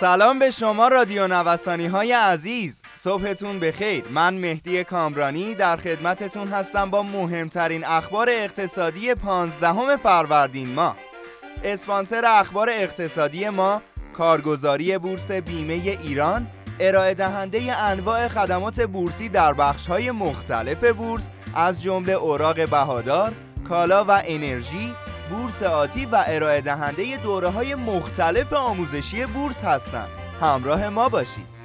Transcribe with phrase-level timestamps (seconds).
[0.00, 2.82] سلام به شما رادیو نوسانی های عزیز.
[2.94, 4.04] صبحتون بخیر.
[4.08, 10.96] من مهدی کامرانی در خدمتتون هستم با مهمترین اخبار اقتصادی پانزدهم فروردین ما
[11.64, 13.82] اسپانسر اخبار اقتصادی ما
[14.12, 16.46] کارگزاری بورس بیمه ایران
[16.80, 23.32] ارائه دهنده انواع خدمات بورسی در بخش های مختلف بورس از جمله اوراق بهادار،
[23.68, 24.94] کالا و انرژی،
[25.30, 30.08] بورس آتی و ارائه دهنده دوره های مختلف آموزشی بورس هستند.
[30.40, 31.60] همراه ما باشید.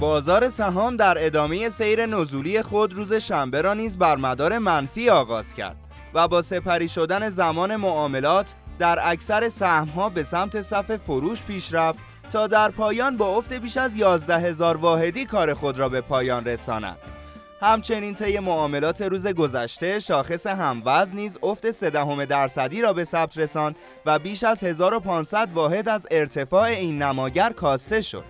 [0.00, 5.54] بازار سهام در ادامه سیر نزولی خود روز شنبه را نیز بر مدار منفی آغاز
[5.54, 5.76] کرد
[6.14, 11.98] و با سپری شدن زمان معاملات در اکثر سهمها به سمت صف فروش پیش رفت
[12.32, 16.44] تا در پایان با افت بیش از 11 هزار واحدی کار خود را به پایان
[16.44, 16.96] رساند.
[17.62, 21.90] همچنین طی معاملات روز گذشته شاخص هموزن نیز افت 3
[22.26, 28.00] درصدی را به ثبت رساند و بیش از 1500 واحد از ارتفاع این نماگر کاسته
[28.00, 28.24] شد.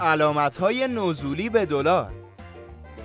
[0.00, 2.12] علامت های نزولی به دلار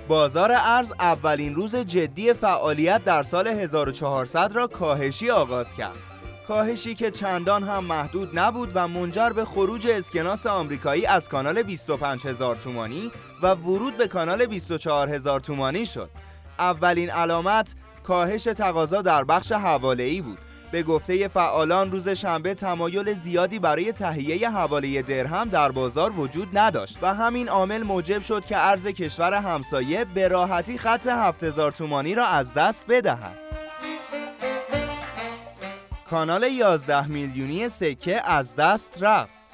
[0.08, 6.07] بازار ارز اولین روز جدی فعالیت در سال 1400 را کاهشی آغاز کرد.
[6.48, 12.56] کاهشی که چندان هم محدود نبود و منجر به خروج اسکناس آمریکایی از کانال 25000
[12.56, 16.10] تومانی و ورود به کانال 24000 تومانی شد.
[16.58, 20.38] اولین علامت کاهش تقاضا در بخش حواله بود
[20.72, 26.98] به گفته فعالان روز شنبه تمایل زیادی برای تهیه حواله درهم در بازار وجود نداشت
[27.02, 32.26] و همین عامل موجب شد که ارز کشور همسایه به راحتی خط 7000 تومانی را
[32.26, 33.47] از دست بدهد.
[36.10, 39.44] کانال 11 میلیونی سکه از دست رفت.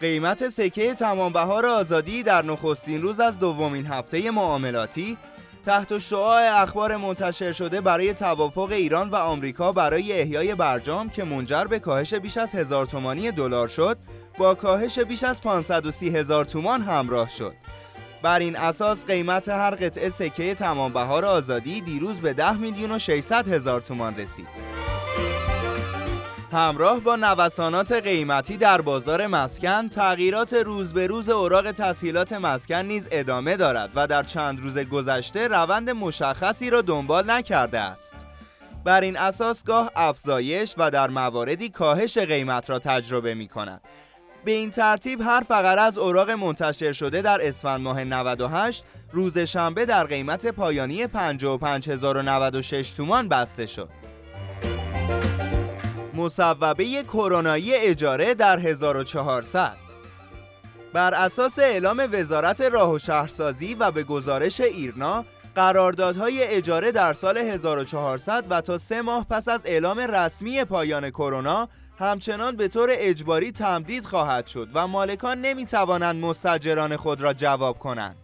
[0.00, 5.16] قیمت سکه تمام بهار آزادی در نخستین روز از دومین هفته معاملاتی
[5.64, 11.64] تحت شعاع اخبار منتشر شده برای توافق ایران و آمریکا برای احیای برجام که منجر
[11.64, 13.98] به کاهش بیش از هزار تومانی دلار شد
[14.38, 17.54] با کاهش بیش از 530 هزار تومان همراه شد
[18.22, 22.98] بر این اساس قیمت هر قطعه سکه تمام بهار آزادی دیروز به 10 میلیون و
[22.98, 24.73] 600 هزار تومان رسید
[26.54, 33.08] همراه با نوسانات قیمتی در بازار مسکن تغییرات روز به روز اوراق تسهیلات مسکن نیز
[33.10, 38.16] ادامه دارد و در چند روز گذشته روند مشخصی را دنبال نکرده است
[38.84, 43.80] بر این اساس گاه افزایش و در مواردی کاهش قیمت را تجربه می کند
[44.44, 49.86] به این ترتیب هر فقره از اوراق منتشر شده در اسفند ماه 98 روز شنبه
[49.86, 54.13] در قیمت پایانی 55096 تومان بسته شد.
[56.14, 59.76] مصوبه کرونایی اجاره در 1400
[60.92, 67.38] بر اساس اعلام وزارت راه و شهرسازی و به گزارش ایرنا قراردادهای اجاره در سال
[67.38, 73.52] 1400 و تا سه ماه پس از اعلام رسمی پایان کرونا همچنان به طور اجباری
[73.52, 78.23] تمدید خواهد شد و مالکان نمی توانند مستجران خود را جواب کنند.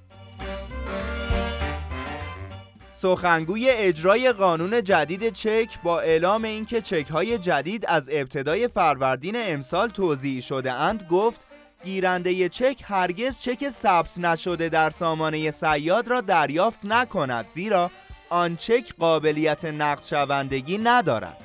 [2.90, 9.88] سخنگوی اجرای قانون جدید چک با اعلام اینکه چک های جدید از ابتدای فروردین امسال
[9.88, 11.46] توضیح شده اند گفت
[11.84, 17.90] گیرنده چک هرگز چک ثبت نشده در سامانه سیاد را دریافت نکند زیرا
[18.30, 21.36] آن چک قابلیت نقد شوندگی ندارد.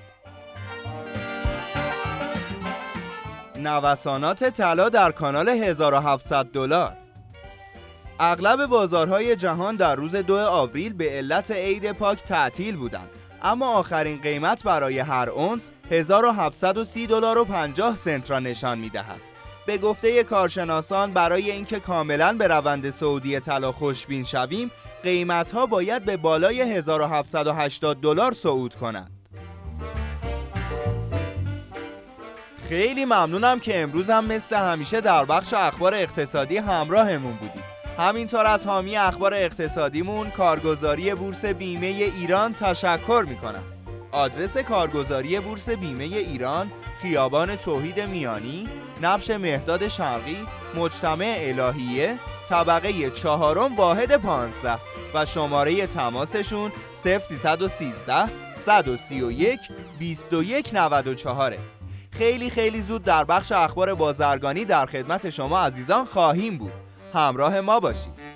[3.57, 7.04] نوسانات طلا در کانال 1700 دلار.
[8.19, 13.09] اغلب بازارهای جهان در روز دو آوریل به علت عید پاک تعطیل بودند
[13.41, 19.19] اما آخرین قیمت برای هر اونس 1730 دلار و 50 سنت را نشان می‌دهد.
[19.65, 24.71] به گفته کارشناسان برای اینکه کاملا به روند سعودی طلا خوشبین شویم
[25.03, 29.11] قیمت ها باید به بالای 1780 دلار صعود کنند.
[32.69, 37.64] خیلی ممنونم که امروز هم مثل همیشه در بخش اخبار اقتصادی همراهمون بودید.
[37.97, 43.63] همینطور از حامی اخبار اقتصادیمون کارگزاری بورس بیمه ایران تشکر می‌کنم.
[44.11, 46.71] آدرس کارگزاری بورس بیمه ایران
[47.01, 48.69] خیابان توحید میانی
[49.01, 50.37] نبش مهداد شرقی
[50.75, 52.19] مجتمع الهیه
[52.49, 54.77] طبقه چهارم واحد پانزده
[55.13, 56.71] و شماره تماسشون
[57.03, 59.59] 0313 131
[59.99, 61.57] 2194
[62.11, 66.84] خیلی خیلی زود در بخش اخبار بازرگانی در خدمت شما عزیزان خواهیم بود.
[67.15, 68.34] همراه ما باشید